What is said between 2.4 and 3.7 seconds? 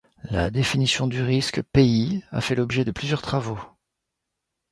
fait l’objet de plusieurs travaux.